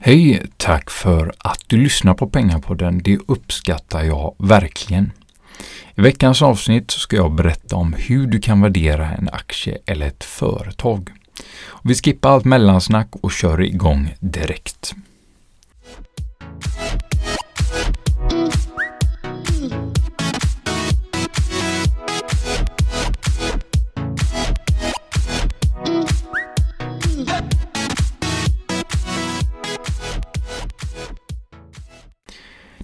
Hej! 0.00 0.42
Tack 0.56 0.90
för 0.90 1.32
att 1.38 1.62
du 1.66 1.76
lyssnar 1.76 2.14
på 2.14 2.26
Pengapodden. 2.26 3.00
Det 3.04 3.18
uppskattar 3.28 4.04
jag 4.04 4.34
verkligen. 4.38 5.12
I 5.94 6.00
veckans 6.00 6.42
avsnitt 6.42 6.90
ska 6.90 7.16
jag 7.16 7.34
berätta 7.34 7.76
om 7.76 7.92
hur 7.92 8.26
du 8.26 8.40
kan 8.40 8.60
värdera 8.60 9.10
en 9.10 9.28
aktie 9.32 9.78
eller 9.86 10.06
ett 10.06 10.24
företag. 10.24 11.10
Vi 11.82 11.94
skippar 11.94 12.30
allt 12.30 12.44
mellansnack 12.44 13.08
och 13.20 13.32
kör 13.32 13.62
igång 13.62 14.14
direkt. 14.20 14.94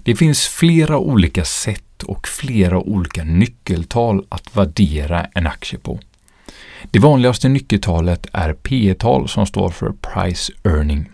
Det 0.05 0.15
finns 0.15 0.47
flera 0.47 0.97
olika 0.97 1.45
sätt 1.45 2.03
och 2.03 2.27
flera 2.27 2.79
olika 2.79 3.23
nyckeltal 3.23 4.25
att 4.29 4.57
värdera 4.57 5.25
en 5.33 5.47
aktie 5.47 5.79
på. 5.79 5.99
Det 6.91 6.99
vanligaste 6.99 7.49
nyckeltalet 7.49 8.27
är 8.33 8.53
P 8.53 8.95
tal 8.99 9.29
som 9.29 9.45
står 9.45 9.69
för 9.69 9.93
Price 10.01 10.53
Earning, 10.63 11.09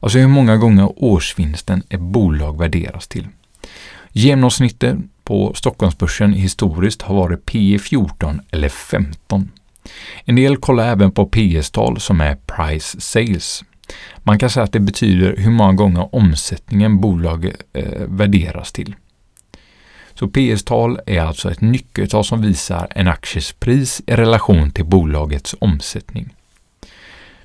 alltså 0.00 0.18
hur 0.18 0.28
många 0.28 0.56
gånger 0.56 1.04
årsvinsten 1.04 1.82
ett 1.88 2.00
bolag 2.00 2.58
värderas 2.58 3.08
till. 3.08 3.28
Genomsnittet 4.12 4.96
på 5.24 5.54
Stockholmsbörsen 5.54 6.32
historiskt 6.32 7.02
har 7.02 7.14
varit 7.14 7.46
P 7.46 7.78
14 7.78 8.40
eller 8.50 8.68
15. 8.68 9.50
En 10.24 10.36
del 10.36 10.56
kollar 10.56 10.88
även 10.88 11.12
på 11.12 11.26
PS-tal 11.26 12.00
som 12.00 12.20
är 12.20 12.36
Price 12.46 13.00
Sales. 13.00 13.64
Man 14.18 14.38
kan 14.38 14.50
säga 14.50 14.64
att 14.64 14.72
det 14.72 14.80
betyder 14.80 15.36
hur 15.36 15.50
många 15.50 15.72
gånger 15.72 16.14
omsättningen 16.14 17.00
bolaget 17.00 17.56
eh, 17.72 18.02
värderas 18.08 18.72
till. 18.72 18.94
Så 20.14 20.28
PS-tal 20.28 21.00
är 21.06 21.20
alltså 21.20 21.50
ett 21.50 21.60
nyckeltal 21.60 22.24
som 22.24 22.42
visar 22.42 22.88
en 22.90 23.08
akties 23.08 23.52
pris 23.52 24.02
i 24.06 24.12
relation 24.12 24.70
till 24.70 24.84
bolagets 24.84 25.54
omsättning. 25.58 26.34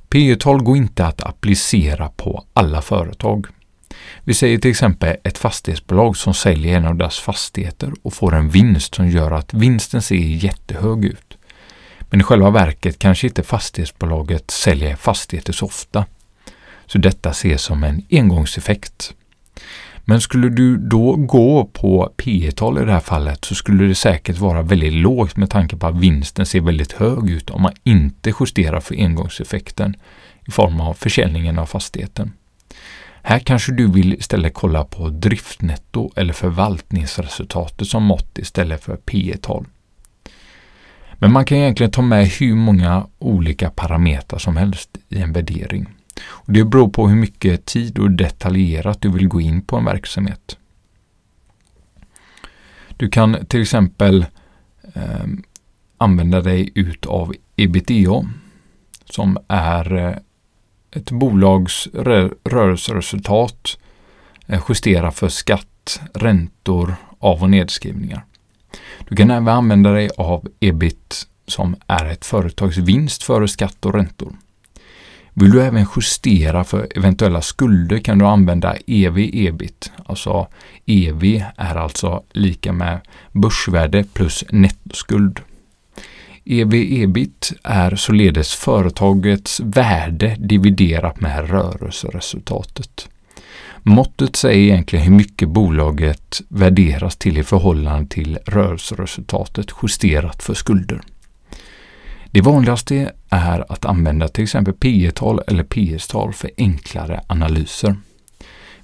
P-tal 0.09 0.63
går 0.63 0.77
inte 0.77 1.05
att 1.05 1.21
applicera 1.21 2.09
på 2.09 2.43
alla 2.53 2.81
företag. 2.81 3.47
Vi 4.23 4.33
säger 4.33 4.57
till 4.57 4.71
exempel 4.71 5.17
ett 5.23 5.37
fastighetsbolag 5.37 6.17
som 6.17 6.33
säljer 6.33 6.77
en 6.77 6.85
av 6.85 6.95
deras 6.95 7.19
fastigheter 7.19 7.93
och 8.01 8.13
får 8.13 8.35
en 8.35 8.49
vinst 8.49 8.95
som 8.95 9.09
gör 9.09 9.31
att 9.31 9.53
vinsten 9.53 10.01
ser 10.01 10.15
jättehög 10.15 11.05
ut. 11.05 11.37
Men 11.99 12.19
i 12.19 12.23
själva 12.23 12.49
verket 12.49 12.99
kanske 12.99 13.27
inte 13.27 13.43
fastighetsbolaget 13.43 14.51
säljer 14.51 14.95
fastigheter 14.95 15.53
så 15.53 15.65
ofta 15.65 16.05
så 16.91 16.97
detta 16.97 17.29
ses 17.29 17.61
som 17.61 17.83
en 17.83 18.01
engångseffekt. 18.09 19.13
Men 20.05 20.21
skulle 20.21 20.49
du 20.49 20.77
då 20.77 21.15
gå 21.15 21.65
på 21.65 22.13
P 22.17 22.51
tal 22.55 22.77
i 22.77 22.85
det 22.85 22.91
här 22.91 22.99
fallet 22.99 23.45
så 23.45 23.55
skulle 23.55 23.83
det 23.83 23.95
säkert 23.95 24.37
vara 24.37 24.61
väldigt 24.61 24.93
lågt 24.93 25.37
med 25.37 25.49
tanke 25.49 25.77
på 25.77 25.87
att 25.87 25.95
vinsten 25.95 26.45
ser 26.45 26.61
väldigt 26.61 26.91
hög 26.91 27.29
ut 27.29 27.49
om 27.49 27.61
man 27.61 27.73
inte 27.83 28.33
justerar 28.39 28.79
för 28.79 28.95
engångseffekten 28.95 29.95
i 30.47 30.51
form 30.51 30.81
av 30.81 30.93
försäljningen 30.93 31.59
av 31.59 31.65
fastigheten. 31.65 32.33
Här 33.21 33.39
kanske 33.39 33.71
du 33.71 33.91
vill 33.91 34.13
istället 34.13 34.53
kolla 34.53 34.83
på 34.83 35.09
driftnetto 35.09 36.11
eller 36.15 36.33
förvaltningsresultatet 36.33 37.87
som 37.87 38.03
mått 38.03 38.37
istället 38.37 38.83
för 38.83 38.95
P 38.95 39.35
tal 39.41 39.65
Men 41.13 41.31
man 41.31 41.45
kan 41.45 41.57
egentligen 41.57 41.91
ta 41.91 42.01
med 42.01 42.27
hur 42.27 42.55
många 42.55 43.07
olika 43.19 43.69
parametrar 43.69 44.39
som 44.39 44.57
helst 44.57 44.97
i 45.09 45.21
en 45.21 45.33
värdering. 45.33 45.87
Och 46.23 46.53
det 46.53 46.63
beror 46.63 46.89
på 46.89 47.07
hur 47.07 47.15
mycket 47.15 47.65
tid 47.65 47.99
och 47.99 48.11
detaljerat 48.11 49.01
du 49.01 49.11
vill 49.11 49.27
gå 49.27 49.41
in 49.41 49.61
på 49.61 49.77
en 49.77 49.85
verksamhet. 49.85 50.57
Du 52.97 53.09
kan 53.09 53.45
till 53.45 53.61
exempel 53.61 54.25
eh, 54.93 55.25
använda 55.97 56.41
dig 56.41 56.71
utav 56.75 57.33
ebitda 57.55 58.25
som 59.05 59.37
är 59.47 59.93
eh, 59.93 60.15
ett 60.91 61.11
bolags 61.11 61.87
rörelseresultat 61.93 63.77
eh, 64.47 64.61
justera 64.69 64.69
justerat 64.69 65.15
för 65.15 65.29
skatt, 65.29 66.01
räntor, 66.13 66.95
av 67.19 67.43
och 67.43 67.49
nedskrivningar. 67.49 68.25
Du 69.09 69.15
kan 69.15 69.31
även 69.31 69.47
använda 69.47 69.91
dig 69.91 70.09
av 70.17 70.47
ebit 70.59 71.27
som 71.47 71.75
är 71.87 72.05
ett 72.05 72.25
företags 72.25 72.77
vinst 72.77 73.23
före 73.23 73.47
skatt 73.47 73.85
och 73.85 73.93
räntor. 73.93 74.35
Vill 75.33 75.51
du 75.51 75.61
även 75.61 75.87
justera 75.95 76.63
för 76.63 76.87
eventuella 76.95 77.41
skulder 77.41 77.97
kan 77.99 78.17
du 78.17 78.25
använda 78.25 78.75
EV-EBIT. 78.87 79.91
Alltså 80.05 80.47
EV 80.85 81.43
är 81.57 81.75
alltså 81.75 82.23
lika 82.31 82.73
med 82.73 82.99
börsvärde 83.31 84.03
plus 84.03 84.43
nettoskuld. 84.49 85.39
EV-EBIT 86.45 87.53
är 87.63 87.95
således 87.95 88.53
företagets 88.53 89.59
värde 89.59 90.35
dividerat 90.39 91.21
med 91.21 91.49
rörelseresultatet. 91.49 93.09
Måttet 93.83 94.35
säger 94.35 94.73
egentligen 94.73 95.05
hur 95.05 95.13
mycket 95.13 95.49
bolaget 95.49 96.41
värderas 96.47 97.15
till 97.15 97.37
i 97.37 97.43
förhållande 97.43 98.09
till 98.09 98.39
rörelseresultatet 98.45 99.67
justerat 99.83 100.43
för 100.43 100.53
skulder. 100.53 101.01
Det 102.31 102.41
vanligaste 102.41 103.11
är 103.31 103.71
att 103.71 103.85
använda 103.85 104.27
till 104.27 104.43
exempel 104.43 104.73
P 104.73 105.11
tal 105.15 105.41
eller 105.47 105.63
PS-tal 105.63 106.33
för 106.33 106.51
enklare 106.57 107.21
analyser. 107.27 107.95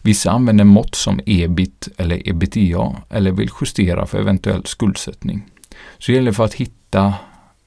Vissa 0.02 0.32
använder 0.32 0.64
mått 0.64 0.96
som 0.96 1.20
ebit 1.26 1.88
eller 1.98 2.30
ebitda 2.30 2.96
eller 3.10 3.32
vill 3.32 3.50
justera 3.62 4.06
för 4.06 4.20
eventuell 4.20 4.66
skuldsättning. 4.66 5.46
Så 5.98 6.12
det 6.12 6.16
gäller 6.16 6.32
för 6.32 6.46
att 6.46 6.54
hitta 6.54 7.14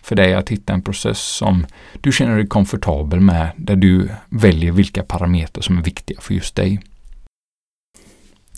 för 0.03 0.17
dig 0.17 0.35
att 0.35 0.49
hitta 0.49 0.73
en 0.73 0.83
process 0.83 1.19
som 1.19 1.67
du 2.01 2.13
känner 2.13 2.37
dig 2.37 2.47
komfortabel 2.47 3.21
med 3.21 3.51
där 3.57 3.77
du 3.77 4.09
väljer 4.29 4.73
vilka 4.73 5.03
parametrar 5.03 5.63
som 5.63 5.79
är 5.79 5.83
viktiga 5.83 6.21
för 6.21 6.35
just 6.35 6.55
dig. 6.55 6.81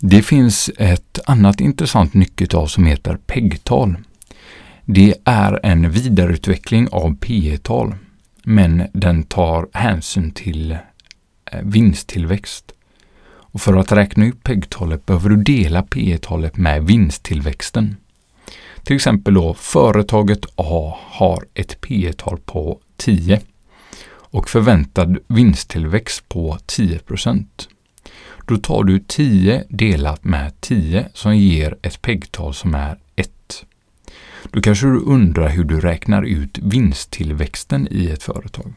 Det 0.01 0.23
finns 0.23 0.71
ett 0.79 1.19
annat 1.27 1.61
intressant 1.61 2.15
nyckeltal 2.15 2.69
som 2.69 2.87
heter 2.87 3.17
PEG-tal. 3.27 3.97
Det 4.85 5.15
är 5.25 5.61
en 5.63 5.91
vidareutveckling 5.91 6.89
av 6.93 7.17
P 7.17 7.59
tal 7.63 7.95
men 8.45 8.83
den 8.93 9.23
tar 9.23 9.69
hänsyn 9.73 10.31
till 10.31 10.73
eh, 10.73 10.79
vinsttillväxt. 11.63 12.73
Och 13.25 13.61
för 13.61 13.77
att 13.77 13.93
räkna 13.93 14.27
ut 14.27 14.43
PEG-talet 14.43 15.07
behöver 15.07 15.29
du 15.29 15.37
dela 15.37 15.83
P 15.83 16.19
talet 16.23 16.57
med 16.57 16.85
vinsttillväxten. 16.85 17.97
Till 18.83 18.97
exempel 18.97 19.35
då 19.35 19.55
företaget 19.55 20.47
A 20.57 20.99
har 21.01 21.45
ett 21.55 21.81
P 21.81 22.13
tal 22.17 22.39
på 22.45 22.79
10 22.97 23.41
och 24.33 24.49
förväntad 24.49 25.19
vinsttillväxt 25.27 26.29
på 26.29 26.59
10% 26.67 27.45
Då 28.47 28.57
tar 28.57 28.85
du 28.85 28.99
10 28.99 29.65
delat 29.69 30.25
med 30.25 30.61
10 30.61 31.09
som 31.15 31.37
ger 31.37 31.77
ett 31.83 32.03
PEG-tal 32.03 32.55
som 32.55 32.75
är 32.75 32.99
då 34.53 34.61
kanske 34.61 34.87
du 34.87 35.01
undrar 35.01 35.49
hur 35.49 35.65
du 35.65 35.81
räknar 35.81 36.23
ut 36.23 36.59
vinsttillväxten 36.59 37.89
i 37.91 38.07
ett 38.11 38.23
företag. 38.23 38.75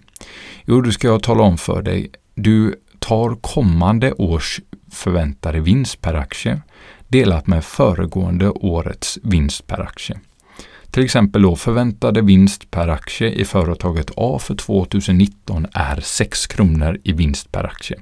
Jo, 0.65 0.81
då 0.81 0.91
ska 0.91 1.07
jag 1.07 1.23
tala 1.23 1.43
om 1.43 1.57
för 1.57 1.81
dig. 1.81 2.11
Du 2.35 2.75
tar 2.99 3.35
kommande 3.35 4.13
års 4.13 4.61
förväntade 4.91 5.59
vinst 5.59 6.01
per 6.01 6.13
aktie 6.13 6.61
delat 7.07 7.47
med 7.47 7.63
föregående 7.63 8.49
årets 8.49 9.19
vinst 9.23 9.67
per 9.67 9.81
aktie. 9.81 10.19
Till 10.91 11.03
exempel 11.03 11.41
då 11.41 11.55
förväntade 11.55 12.21
vinst 12.21 12.71
per 12.71 12.87
aktie 12.87 13.29
i 13.29 13.45
företaget 13.45 14.11
A 14.17 14.39
för 14.41 14.55
2019 14.55 15.67
är 15.73 15.99
6 16.01 16.47
kronor 16.47 16.99
i 17.03 17.13
vinst 17.13 17.51
per 17.51 17.63
aktie. 17.63 17.99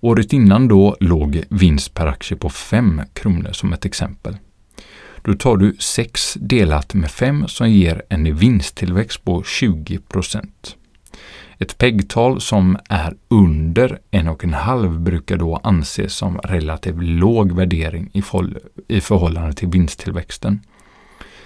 Året 0.00 0.32
innan 0.32 0.68
då 0.68 0.96
låg 1.00 1.42
vinst 1.48 1.94
per 1.94 2.06
aktie 2.06 2.36
på 2.36 2.50
5 2.50 3.02
kronor 3.12 3.52
som 3.52 3.72
ett 3.72 3.84
exempel. 3.84 4.36
Då 5.26 5.34
tar 5.34 5.56
du 5.56 5.76
6 5.78 6.36
delat 6.40 6.94
med 6.94 7.10
5 7.10 7.48
som 7.48 7.70
ger 7.70 8.02
en 8.08 8.36
vinsttillväxt 8.36 9.24
på 9.24 9.42
20% 9.42 10.46
Ett 11.58 11.78
PEG-tal 11.78 12.40
som 12.40 12.78
är 12.88 13.14
under 13.28 13.98
1,5 14.10 14.98
brukar 14.98 15.36
då 15.36 15.60
anses 15.62 16.14
som 16.14 16.38
relativt 16.38 17.02
låg 17.02 17.52
värdering 17.52 18.10
i, 18.12 18.22
i 18.88 19.00
förhållande 19.00 19.52
till 19.52 19.68
vinsttillväxten. 19.68 20.60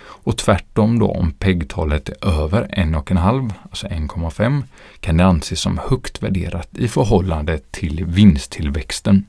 Och 0.01 0.37
tvärtom 0.37 0.99
då 0.99 1.11
om 1.11 1.33
PEG-talet 1.33 2.09
är 2.09 2.43
över 2.43 2.63
1,5, 2.63 3.53
alltså 3.63 3.87
1,5, 3.87 4.63
kan 5.01 5.17
det 5.17 5.25
anses 5.27 5.61
som 5.61 5.79
högt 5.91 6.23
värderat 6.23 6.69
i 6.79 6.89
förhållande 6.89 7.59
till 7.71 8.05
vinsttillväxten. 8.05 9.25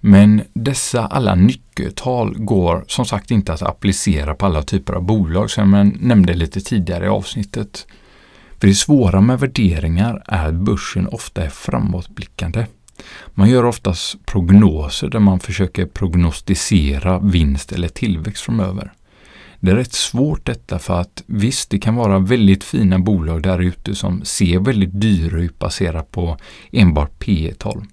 Men 0.00 0.42
dessa 0.52 1.06
alla 1.06 1.34
nyckeltal 1.34 2.34
går 2.38 2.84
som 2.88 3.04
sagt 3.04 3.30
inte 3.30 3.52
att 3.52 3.62
applicera 3.62 4.34
på 4.34 4.46
alla 4.46 4.62
typer 4.62 4.92
av 4.92 5.02
bolag 5.02 5.50
som 5.50 5.72
jag 5.72 6.02
nämnde 6.02 6.34
lite 6.34 6.60
tidigare 6.60 7.04
i 7.04 7.08
avsnittet. 7.08 7.86
För 8.60 8.66
det 8.68 8.74
svåra 8.74 9.20
med 9.20 9.40
värderingar 9.40 10.22
är 10.26 10.48
att 10.48 10.54
börsen 10.54 11.08
ofta 11.08 11.42
är 11.42 11.48
framåtblickande. 11.48 12.66
Man 13.34 13.50
gör 13.50 13.64
oftast 13.64 14.26
prognoser 14.26 15.08
där 15.08 15.18
man 15.18 15.40
försöker 15.40 15.86
prognostisera 15.86 17.18
vinst 17.18 17.72
eller 17.72 17.88
tillväxt 17.88 18.44
framöver. 18.44 18.92
Det 19.60 19.70
är 19.70 19.76
rätt 19.76 19.92
svårt 19.92 20.46
detta 20.46 20.78
för 20.78 21.00
att 21.00 21.22
visst, 21.26 21.70
det 21.70 21.78
kan 21.78 21.94
vara 21.94 22.18
väldigt 22.18 22.64
fina 22.64 22.98
bolag 22.98 23.42
där 23.42 23.58
ute 23.58 23.94
som 23.94 24.24
ser 24.24 24.58
väldigt 24.58 25.00
dyra 25.00 25.40
ut 25.40 25.58
baserat 25.58 26.10
på 26.10 26.36
enbart 26.72 27.18
P 27.18 27.54
tal 27.58 27.84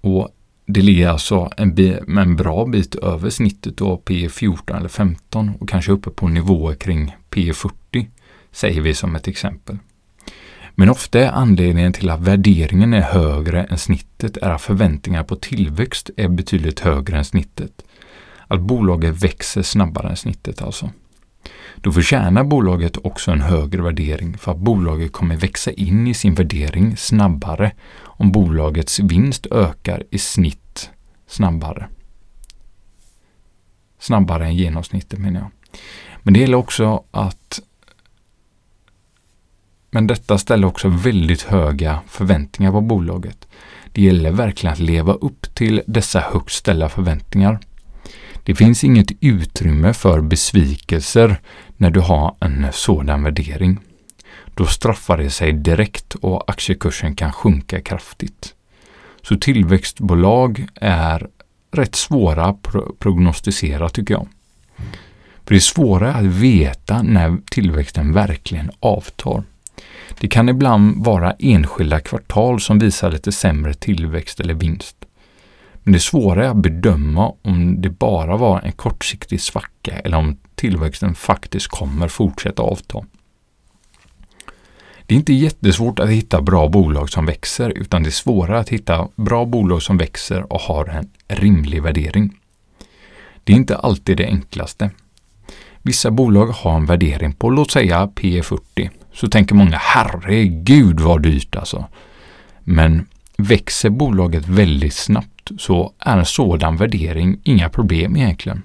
och 0.00 0.28
det 0.66 0.80
ligger 0.80 1.08
alltså 1.08 1.50
en, 1.56 1.78
en 2.18 2.36
bra 2.36 2.66
bit 2.66 2.94
över 2.94 3.30
snittet 3.30 3.76
då 3.76 3.96
P 3.96 4.28
14 4.28 4.76
eller 4.76 4.88
15 4.88 5.50
och 5.60 5.68
kanske 5.68 5.92
uppe 5.92 6.10
på 6.10 6.28
nivåer 6.28 6.74
kring 6.74 7.16
P 7.30 7.52
40 7.52 8.08
säger 8.52 8.80
vi 8.80 8.94
som 8.94 9.16
ett 9.16 9.28
exempel. 9.28 9.78
Men 10.74 10.90
ofta 10.90 11.20
är 11.20 11.28
anledningen 11.28 11.92
till 11.92 12.10
att 12.10 12.20
värderingen 12.20 12.94
är 12.94 13.00
högre 13.00 13.64
än 13.64 13.78
snittet 13.78 14.36
är 14.36 14.50
att 14.50 14.62
förväntningar 14.62 15.24
på 15.24 15.36
tillväxt 15.36 16.10
är 16.16 16.28
betydligt 16.28 16.80
högre 16.80 17.18
än 17.18 17.24
snittet. 17.24 17.82
Att 18.46 18.60
bolaget 18.60 19.24
växer 19.24 19.62
snabbare 19.62 20.08
än 20.08 20.16
snittet 20.16 20.62
alltså. 20.62 20.90
Då 21.76 21.92
förtjänar 21.92 22.44
bolaget 22.44 22.96
också 23.04 23.30
en 23.30 23.40
högre 23.40 23.82
värdering 23.82 24.38
för 24.38 24.52
att 24.52 24.58
bolaget 24.58 25.12
kommer 25.12 25.36
växa 25.36 25.70
in 25.70 26.06
i 26.06 26.14
sin 26.14 26.34
värdering 26.34 26.96
snabbare 26.96 27.72
om 28.02 28.32
bolagets 28.32 29.00
vinst 29.00 29.46
ökar 29.50 30.04
i 30.10 30.18
snitt 30.18 30.90
snabbare. 31.26 31.88
Snabbare 33.98 34.46
än 34.46 34.56
genomsnittet 34.56 35.18
menar 35.18 35.40
jag. 35.40 35.50
Men 36.22 36.34
det 36.34 36.40
gäller 36.40 36.56
också 36.56 37.04
att 37.10 37.60
men 39.90 40.06
detta 40.06 40.38
ställer 40.38 40.68
också 40.68 40.88
väldigt 40.88 41.42
höga 41.42 42.00
förväntningar 42.08 42.72
på 42.72 42.80
bolaget. 42.80 43.48
Det 43.92 44.02
gäller 44.02 44.30
verkligen 44.30 44.72
att 44.72 44.78
leva 44.78 45.12
upp 45.12 45.54
till 45.54 45.82
dessa 45.86 46.20
högt 46.20 46.52
ställda 46.52 46.88
förväntningar. 46.88 47.58
Det 48.50 48.54
finns 48.54 48.84
inget 48.84 49.12
utrymme 49.20 49.92
för 49.94 50.20
besvikelser 50.20 51.40
när 51.76 51.90
du 51.90 52.00
har 52.00 52.34
en 52.40 52.66
sådan 52.72 53.22
värdering. 53.22 53.78
Då 54.54 54.66
straffar 54.66 55.18
det 55.18 55.30
sig 55.30 55.52
direkt 55.52 56.14
och 56.14 56.50
aktiekursen 56.50 57.16
kan 57.16 57.32
sjunka 57.32 57.80
kraftigt. 57.80 58.54
Så 59.22 59.36
tillväxtbolag 59.36 60.66
är 60.74 61.28
rätt 61.72 61.94
svåra 61.94 62.44
att 62.44 62.62
prognostisera 62.98 63.88
tycker 63.88 64.14
jag. 64.14 64.28
För 65.44 65.54
det 65.54 65.56
är 65.56 65.60
svårare 65.60 66.14
att 66.14 66.24
veta 66.24 67.02
när 67.02 67.38
tillväxten 67.50 68.12
verkligen 68.12 68.70
avtar. 68.80 69.42
Det 70.20 70.28
kan 70.28 70.48
ibland 70.48 71.04
vara 71.04 71.32
enskilda 71.38 72.00
kvartal 72.00 72.60
som 72.60 72.78
visar 72.78 73.10
lite 73.10 73.32
sämre 73.32 73.74
tillväxt 73.74 74.40
eller 74.40 74.54
vinst. 74.54 74.96
Men 75.82 75.92
det 75.92 76.00
svåra 76.00 76.44
är 76.44 76.48
att 76.48 76.56
bedöma 76.56 77.32
om 77.42 77.80
det 77.80 77.90
bara 77.90 78.36
var 78.36 78.60
en 78.60 78.72
kortsiktig 78.72 79.40
svacka 79.40 79.98
eller 79.98 80.16
om 80.16 80.36
tillväxten 80.54 81.14
faktiskt 81.14 81.68
kommer 81.68 82.08
fortsätta 82.08 82.62
avta. 82.62 83.04
Det 85.06 85.14
är 85.14 85.18
inte 85.18 85.32
jättesvårt 85.32 85.98
att 85.98 86.08
hitta 86.08 86.42
bra 86.42 86.68
bolag 86.68 87.10
som 87.10 87.26
växer 87.26 87.70
utan 87.70 88.02
det 88.02 88.08
är 88.08 88.10
svårare 88.10 88.58
att 88.58 88.68
hitta 88.68 89.08
bra 89.16 89.44
bolag 89.44 89.82
som 89.82 89.98
växer 89.98 90.52
och 90.52 90.60
har 90.60 90.84
en 90.84 91.08
rimlig 91.28 91.82
värdering. 91.82 92.36
Det 93.44 93.52
är 93.52 93.56
inte 93.56 93.76
alltid 93.76 94.16
det 94.16 94.26
enklaste. 94.26 94.90
Vissa 95.82 96.10
bolag 96.10 96.46
har 96.46 96.76
en 96.76 96.86
värdering 96.86 97.32
på 97.32 97.50
låt 97.50 97.70
säga 97.70 98.06
P 98.14 98.42
40 98.42 98.90
så 99.12 99.28
tänker 99.28 99.54
många 99.54 99.76
herregud 99.76 101.00
vad 101.00 101.22
dyrt 101.22 101.56
alltså. 101.56 101.84
Men 102.60 103.06
växer 103.36 103.90
bolaget 103.90 104.48
väldigt 104.48 104.94
snabbt 104.94 105.29
så 105.58 105.92
är 105.98 106.18
en 106.18 106.26
sådan 106.26 106.76
värdering 106.76 107.40
inga 107.44 107.68
problem 107.68 108.16
egentligen. 108.16 108.62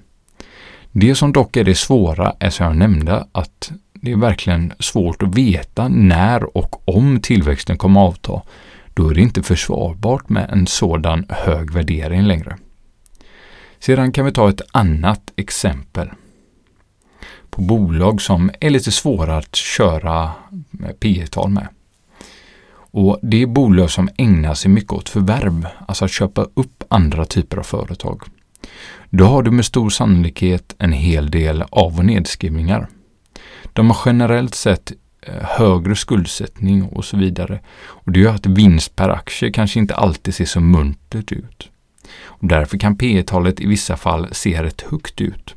Det 0.92 1.14
som 1.14 1.32
dock 1.32 1.56
är 1.56 1.64
det 1.64 1.74
svåra 1.74 2.34
är 2.38 2.50
som 2.50 2.66
jag 2.66 2.76
nämnde 2.76 3.26
att 3.32 3.72
det 3.92 4.12
är 4.12 4.16
verkligen 4.16 4.72
svårt 4.78 5.22
att 5.22 5.34
veta 5.34 5.88
när 5.88 6.56
och 6.56 6.88
om 6.88 7.20
tillväxten 7.20 7.76
kommer 7.78 8.00
avta. 8.00 8.42
Då 8.94 9.08
är 9.08 9.14
det 9.14 9.20
inte 9.20 9.42
försvarbart 9.42 10.28
med 10.28 10.50
en 10.50 10.66
sådan 10.66 11.26
hög 11.28 11.70
värdering 11.72 12.22
längre. 12.22 12.56
Sedan 13.78 14.12
kan 14.12 14.24
vi 14.24 14.32
ta 14.32 14.48
ett 14.48 14.62
annat 14.72 15.32
exempel 15.36 16.10
på 17.50 17.62
bolag 17.62 18.22
som 18.22 18.50
är 18.60 18.70
lite 18.70 18.92
svåra 18.92 19.36
att 19.36 19.56
köra 19.56 20.32
P 21.00 21.26
tal 21.30 21.50
med. 21.50 21.68
Och 22.96 23.18
Det 23.22 23.42
är 23.42 23.46
bolag 23.46 23.90
som 23.90 24.08
ägnar 24.18 24.54
sig 24.54 24.70
mycket 24.70 24.92
åt 24.92 25.08
förvärv, 25.08 25.66
alltså 25.88 26.04
att 26.04 26.10
köpa 26.10 26.46
upp 26.54 26.84
andra 26.88 27.24
typer 27.24 27.56
av 27.56 27.62
företag. 27.62 28.22
Då 29.10 29.24
har 29.24 29.42
du 29.42 29.50
med 29.50 29.64
stor 29.64 29.90
sannolikhet 29.90 30.74
en 30.78 30.92
hel 30.92 31.30
del 31.30 31.64
av 31.70 31.98
och 31.98 32.04
nedskrivningar. 32.04 32.88
De 33.72 33.90
har 33.90 33.98
generellt 34.06 34.54
sett 34.54 34.92
eh, 35.22 35.34
högre 35.42 35.96
skuldsättning 35.96 36.82
och 36.82 37.04
så 37.04 37.16
vidare. 37.16 37.60
Och 37.78 38.12
Det 38.12 38.20
gör 38.20 38.34
att 38.34 38.46
vinst 38.46 38.96
per 38.96 39.08
aktie 39.08 39.50
kanske 39.50 39.78
inte 39.78 39.94
alltid 39.94 40.34
ser 40.34 40.44
så 40.44 40.60
muntert 40.60 41.32
ut. 41.32 41.70
Och 42.24 42.48
därför 42.48 42.78
kan 42.78 42.96
P 42.96 43.22
talet 43.22 43.60
i 43.60 43.66
vissa 43.66 43.96
fall 43.96 44.28
se 44.32 44.62
rätt 44.62 44.80
högt 44.80 45.20
ut. 45.20 45.55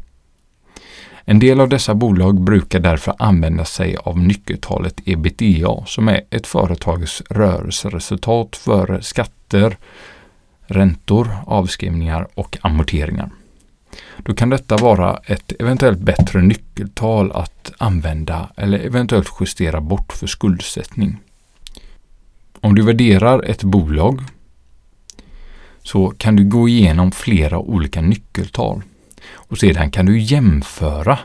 En 1.30 1.40
del 1.40 1.60
av 1.62 1.70
dessa 1.70 1.96
bolag 1.96 2.42
brukar 2.42 2.80
därför 2.80 3.16
använda 3.20 3.66
sig 3.66 3.98
av 3.98 4.20
nyckeltalet 4.20 5.02
ebitda 5.06 5.86
som 5.86 6.08
är 6.08 6.22
ett 6.30 6.48
företags 6.48 7.22
rörelseresultat 7.30 8.56
före 8.56 9.02
skatter, 9.02 9.78
räntor, 10.68 11.38
avskrivningar 11.46 12.28
och 12.34 12.58
amorteringar. 12.62 13.30
Då 14.18 14.34
kan 14.34 14.50
detta 14.50 14.78
vara 14.78 15.20
ett 15.26 15.54
eventuellt 15.60 16.00
bättre 16.00 16.42
nyckeltal 16.42 17.32
att 17.32 17.72
använda 17.78 18.50
eller 18.56 18.80
eventuellt 18.80 19.30
justera 19.40 19.82
bort 19.82 20.14
för 20.14 20.28
skuldsättning. 20.28 21.18
Om 22.62 22.76
du 22.76 22.82
värderar 22.82 23.44
ett 23.44 23.64
bolag 23.64 24.22
så 25.84 26.10
kan 26.10 26.36
du 26.36 26.44
gå 26.44 26.70
igenom 26.70 27.12
flera 27.12 27.60
olika 27.60 28.02
nyckeltal 28.02 28.84
och 29.32 29.58
sedan 29.58 29.92
kan 29.92 30.06
du 30.06 30.20
jämföra 30.20 31.20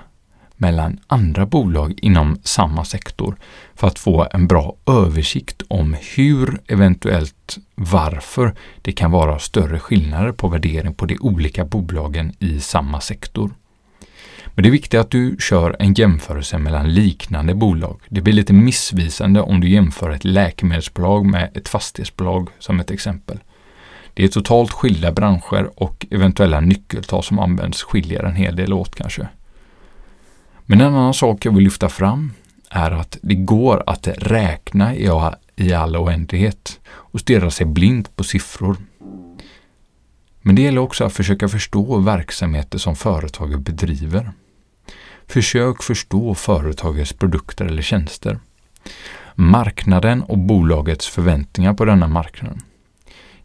mellan 0.56 1.00
andra 1.06 1.46
bolag 1.46 1.94
inom 2.02 2.38
samma 2.42 2.84
sektor 2.84 3.36
för 3.74 3.86
att 3.86 3.98
få 3.98 4.28
en 4.32 4.46
bra 4.46 4.76
översikt 4.86 5.62
om 5.68 5.96
hur, 6.16 6.60
eventuellt 6.66 7.58
varför, 7.74 8.54
det 8.82 8.92
kan 8.92 9.10
vara 9.10 9.38
större 9.38 9.78
skillnader 9.78 10.32
på 10.32 10.48
värdering 10.48 10.94
på 10.94 11.06
de 11.06 11.18
olika 11.20 11.64
bolagen 11.64 12.32
i 12.38 12.60
samma 12.60 13.00
sektor. 13.00 13.50
Men 14.54 14.62
det 14.62 14.68
är 14.68 14.72
viktigt 14.72 15.00
att 15.00 15.10
du 15.10 15.36
kör 15.40 15.76
en 15.78 15.94
jämförelse 15.94 16.58
mellan 16.58 16.94
liknande 16.94 17.54
bolag. 17.54 18.00
Det 18.08 18.20
blir 18.20 18.34
lite 18.34 18.52
missvisande 18.52 19.40
om 19.40 19.60
du 19.60 19.68
jämför 19.68 20.10
ett 20.10 20.24
läkemedelsbolag 20.24 21.26
med 21.26 21.50
ett 21.54 21.68
fastighetsbolag 21.68 22.48
som 22.58 22.80
ett 22.80 22.90
exempel. 22.90 23.38
Det 24.14 24.24
är 24.24 24.28
totalt 24.28 24.72
skilda 24.72 25.12
branscher 25.12 25.70
och 25.76 26.06
eventuella 26.10 26.60
nyckeltal 26.60 27.22
som 27.22 27.38
används 27.38 27.82
skiljer 27.82 28.22
en 28.22 28.34
hel 28.34 28.56
del 28.56 28.72
åt 28.72 28.94
kanske. 28.94 29.28
Men 30.66 30.80
en 30.80 30.86
annan 30.86 31.14
sak 31.14 31.44
jag 31.44 31.54
vill 31.54 31.64
lyfta 31.64 31.88
fram 31.88 32.32
är 32.70 32.90
att 32.90 33.18
det 33.22 33.34
går 33.34 33.84
att 33.86 34.08
räkna 34.16 34.94
i 35.56 35.72
all 35.72 35.96
oändlighet 35.96 36.80
och 36.86 37.20
stirra 37.20 37.50
sig 37.50 37.66
blint 37.66 38.16
på 38.16 38.24
siffror. 38.24 38.76
Men 40.42 40.54
det 40.54 40.62
gäller 40.62 40.80
också 40.80 41.04
att 41.04 41.12
försöka 41.12 41.48
förstå 41.48 41.98
verksamheter 41.98 42.78
som 42.78 42.96
företaget 42.96 43.60
bedriver. 43.60 44.32
Försök 45.26 45.82
förstå 45.82 46.34
företagets 46.34 47.12
produkter 47.12 47.64
eller 47.64 47.82
tjänster. 47.82 48.38
Marknaden 49.34 50.22
och 50.22 50.38
bolagets 50.38 51.08
förväntningar 51.08 51.74
på 51.74 51.84
denna 51.84 52.08
marknaden. 52.08 52.60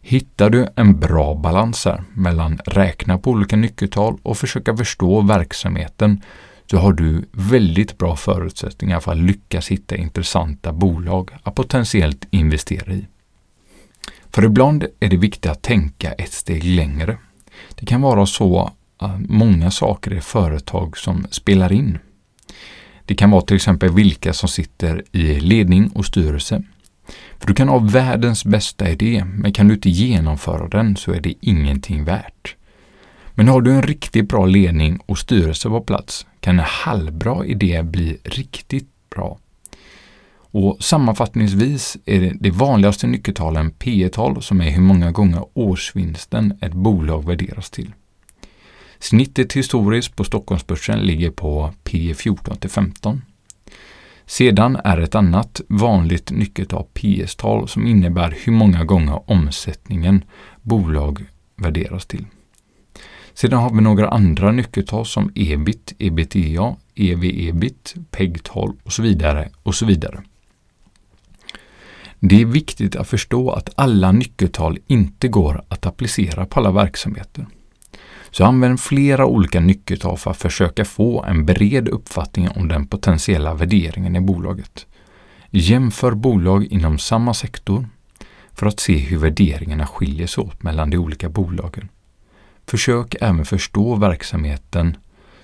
Hittar 0.02 0.50
du 0.50 0.66
en 0.76 1.00
bra 1.00 1.34
balans 1.34 1.84
här 1.84 2.04
mellan 2.14 2.58
räkna 2.66 3.18
på 3.18 3.30
olika 3.30 3.56
nyckeltal 3.56 4.18
och 4.22 4.38
försöka 4.38 4.76
förstå 4.76 5.20
verksamheten 5.20 6.22
så 6.70 6.78
har 6.78 6.92
du 6.92 7.24
väldigt 7.32 7.98
bra 7.98 8.16
förutsättningar 8.16 9.00
för 9.00 9.12
att 9.12 9.18
lyckas 9.18 9.68
hitta 9.68 9.96
intressanta 9.96 10.72
bolag 10.72 11.30
att 11.42 11.54
potentiellt 11.54 12.26
investera 12.30 12.92
i. 12.92 13.06
För 14.30 14.44
ibland 14.44 14.86
är 15.00 15.08
det 15.08 15.16
viktigt 15.16 15.50
att 15.50 15.62
tänka 15.62 16.12
ett 16.12 16.32
steg 16.32 16.64
längre. 16.64 17.18
Det 17.74 17.86
kan 17.86 18.00
vara 18.00 18.26
så 18.26 18.72
att 18.96 19.20
många 19.28 19.70
saker 19.70 20.12
i 20.12 20.20
företag 20.20 20.98
som 20.98 21.26
spelar 21.30 21.72
in. 21.72 21.98
Det 23.04 23.14
kan 23.14 23.30
vara 23.30 23.42
till 23.42 23.56
exempel 23.56 23.90
vilka 23.90 24.32
som 24.32 24.48
sitter 24.48 25.04
i 25.12 25.40
ledning 25.40 25.88
och 25.94 26.06
styrelse. 26.06 26.62
För 27.38 27.46
du 27.46 27.54
kan 27.54 27.68
ha 27.68 27.78
världens 27.78 28.44
bästa 28.44 28.90
idé, 28.90 29.24
men 29.34 29.52
kan 29.52 29.68
du 29.68 29.74
inte 29.74 29.90
genomföra 29.90 30.68
den 30.68 30.96
så 30.96 31.12
är 31.12 31.20
det 31.20 31.34
ingenting 31.40 32.04
värt. 32.04 32.56
Men 33.34 33.48
har 33.48 33.60
du 33.60 33.72
en 33.72 33.82
riktigt 33.82 34.28
bra 34.28 34.46
ledning 34.46 34.98
och 35.06 35.18
styrelse 35.18 35.68
på 35.68 35.80
plats 35.80 36.26
kan 36.40 36.58
en 36.58 36.64
halvbra 36.68 37.46
idé 37.46 37.82
bli 37.82 38.18
riktigt 38.24 38.88
bra. 39.14 39.38
Och 40.52 40.76
Sammanfattningsvis 40.80 41.96
är 42.04 42.32
det 42.40 42.50
vanligaste 42.50 43.06
nyckeltalen 43.06 43.70
P 43.70 44.08
tal 44.12 44.42
som 44.42 44.60
är 44.60 44.70
hur 44.70 44.82
många 44.82 45.10
gånger 45.10 45.44
årsvinsten 45.54 46.58
ett 46.60 46.72
bolag 46.72 47.26
värderas 47.26 47.70
till. 47.70 47.92
Snittet 48.98 49.52
historiskt 49.52 50.16
på 50.16 50.24
Stockholmsbörsen 50.24 50.98
ligger 50.98 51.30
på 51.30 51.72
P 51.84 52.14
14 52.14 52.56
till 52.56 52.70
15. 52.70 53.22
Sedan 54.30 54.76
är 54.84 54.98
ett 54.98 55.14
annat 55.14 55.60
vanligt 55.68 56.30
nyckeltal 56.30 56.84
PS-tal 56.94 57.68
som 57.68 57.86
innebär 57.86 58.34
hur 58.44 58.52
många 58.52 58.84
gånger 58.84 59.30
omsättningen 59.30 60.24
bolag 60.62 61.24
värderas 61.56 62.06
till. 62.06 62.26
Sedan 63.34 63.58
har 63.58 63.70
vi 63.70 63.80
några 63.80 64.08
andra 64.08 64.52
nyckeltal 64.52 65.06
som 65.06 65.32
ebit, 65.34 65.94
ebitda, 65.98 66.76
ev-ebit, 66.94 67.94
PEG-tal 68.10 68.76
och 68.82 68.92
så 68.92 69.02
vidare 69.02 69.48
och 69.62 69.74
så 69.74 69.86
vidare. 69.86 70.22
Det 72.20 72.40
är 72.40 72.46
viktigt 72.46 72.96
att 72.96 73.08
förstå 73.08 73.50
att 73.50 73.70
alla 73.74 74.12
nyckeltal 74.12 74.78
inte 74.86 75.28
går 75.28 75.64
att 75.68 75.86
applicera 75.86 76.46
på 76.46 76.60
alla 76.60 76.72
verksamheter. 76.72 77.46
Så 78.30 78.44
använd 78.44 78.80
flera 78.80 79.26
olika 79.26 79.60
nyckeltal 79.60 80.18
för 80.18 80.30
att 80.30 80.36
försöka 80.36 80.84
få 80.84 81.24
en 81.24 81.46
bred 81.46 81.88
uppfattning 81.88 82.48
om 82.48 82.68
den 82.68 82.86
potentiella 82.86 83.54
värderingen 83.54 84.16
i 84.16 84.20
bolaget. 84.20 84.86
Jämför 85.50 86.12
bolag 86.12 86.64
inom 86.64 86.98
samma 86.98 87.34
sektor 87.34 87.86
för 88.52 88.66
att 88.66 88.80
se 88.80 88.98
hur 88.98 89.18
värderingarna 89.18 89.86
skiljer 89.86 90.26
sig 90.26 90.44
åt 90.44 90.62
mellan 90.62 90.90
de 90.90 90.98
olika 90.98 91.28
bolagen. 91.28 91.88
Försök 92.66 93.14
även 93.20 93.44
förstå 93.44 93.96
verksamheten 93.96 94.96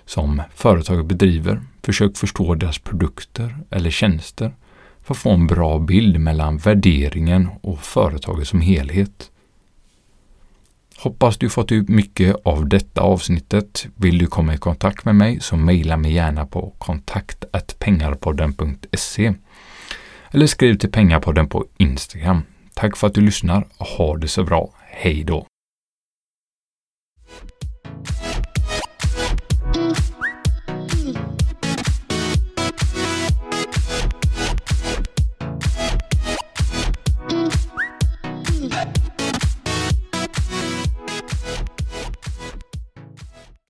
som 0.05 0.43
företaget 0.55 1.07
bedriver. 1.07 1.63
Försök 1.83 2.17
förstå 2.17 2.55
deras 2.55 2.79
produkter 2.79 3.59
eller 3.71 3.91
tjänster 3.91 4.55
för 5.03 5.15
att 5.15 5.19
få 5.19 5.31
en 5.31 5.47
bra 5.47 5.79
bild 5.79 6.21
mellan 6.21 6.59
värderingen 6.59 7.49
och 7.61 7.81
företaget 7.81 8.49
som 8.49 8.61
helhet. 8.61 9.31
Hoppas 10.99 11.39
du 11.39 11.49
fått 11.49 11.69
typ 11.69 11.83
ut 11.83 11.89
mycket 11.89 12.37
av 12.45 12.69
detta 12.69 13.01
avsnittet. 13.01 13.87
Vill 13.97 14.19
du 14.19 14.27
komma 14.27 14.55
i 14.55 14.59
kontakt 14.59 15.05
med 15.05 15.15
mig 15.15 15.41
så 15.41 15.57
mejla 15.57 15.97
mig 15.97 16.13
gärna 16.13 16.47
på 16.47 16.75
kontakt.pengarpodden.se 16.79 19.35
eller 20.31 20.47
skriv 20.47 20.75
till 20.75 20.91
Pengarpodden 20.91 21.49
på 21.49 21.65
Instagram. 21.77 22.43
Tack 22.75 22.97
för 22.97 23.07
att 23.07 23.15
du 23.15 23.21
lyssnar 23.21 23.67
och 23.79 23.87
ha 23.87 24.17
det 24.17 24.29
så 24.29 24.45
bra. 24.45 24.71
Hej 24.91 25.25
då! 25.25 25.47